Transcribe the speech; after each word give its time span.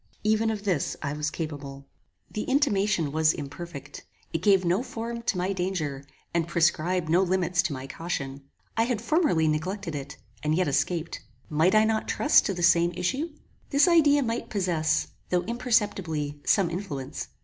Even 0.23 0.49
of 0.49 0.63
this 0.63 0.97
I 1.03 1.13
was 1.13 1.29
capable! 1.29 1.85
The 2.31 2.45
intimation 2.45 3.11
was 3.11 3.33
imperfect: 3.33 4.03
it 4.33 4.41
gave 4.41 4.65
no 4.65 4.81
form 4.81 5.21
to 5.21 5.37
my 5.37 5.53
danger, 5.53 6.05
and 6.33 6.47
prescribed 6.47 7.07
no 7.07 7.21
limits 7.21 7.61
to 7.61 7.73
my 7.73 7.85
caution. 7.85 8.41
I 8.75 8.85
had 8.85 8.99
formerly 8.99 9.47
neglected 9.47 9.93
it, 9.93 10.17
and 10.41 10.55
yet 10.55 10.67
escaped. 10.67 11.21
Might 11.51 11.75
I 11.75 11.83
not 11.85 12.07
trust 12.07 12.47
to 12.47 12.53
the 12.55 12.63
same 12.63 12.91
issue? 12.93 13.29
This 13.69 13.87
idea 13.87 14.23
might 14.23 14.49
possess, 14.49 15.09
though 15.29 15.43
imperceptibly, 15.43 16.41
some 16.47 16.71
influence. 16.71 17.27